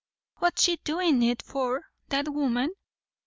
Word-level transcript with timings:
"What's 0.37 0.63
she 0.63 0.77
doin' 0.77 1.21
it 1.21 1.43
for, 1.43 1.83
that 2.09 2.27
woman? 2.29 2.71